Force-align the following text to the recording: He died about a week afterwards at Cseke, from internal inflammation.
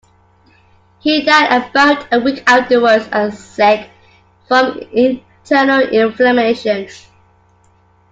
He 0.97 1.21
died 1.21 1.61
about 1.69 2.11
a 2.11 2.19
week 2.19 2.43
afterwards 2.47 3.05
at 3.11 3.33
Cseke, 3.33 3.87
from 4.47 4.79
internal 4.91 5.81
inflammation. 5.81 6.87